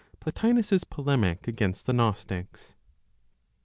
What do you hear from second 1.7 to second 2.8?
THE GNOSTICS.